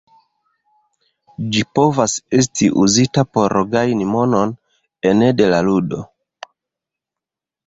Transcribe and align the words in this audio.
Ĝi 1.55 1.61
povas 1.79 2.15
esti 2.37 2.69
uzita 2.85 3.25
por 3.37 3.55
gajni 3.77 4.09
monon 4.15 4.55
ene 5.11 5.29
de 5.43 5.51
la 5.53 5.61
ludo. 5.69 6.03